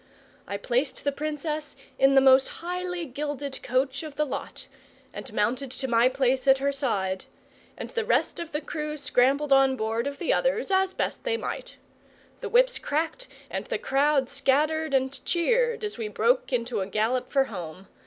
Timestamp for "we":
15.99-16.07